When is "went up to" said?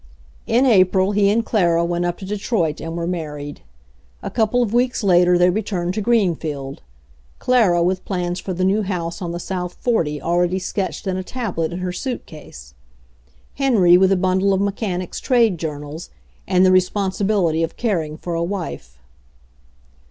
1.85-2.25